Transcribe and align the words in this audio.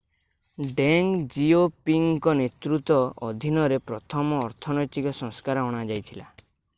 ଡେଙ୍ଗ 0.77 1.19
ଜିଓପିଙ୍ଗଙ୍କ 1.35 2.33
ନେତୃତ୍ୱ 2.39 2.97
ଅଧିନରେ 3.27 3.79
ପ୍ରଥମ 3.91 4.41
ଅର୍ଥନୈତିକ 4.47 5.13
ସଂସ୍କାର 5.19 5.67
ଅଣାଯାଇଥିଲା 5.73 6.27